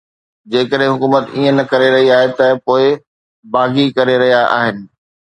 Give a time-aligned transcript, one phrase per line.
[0.51, 2.85] جيڪڏهن حڪومت ائين نه ڪري رهي آهي ته پوءِ
[3.57, 4.77] باغي ڪري رهيا آهن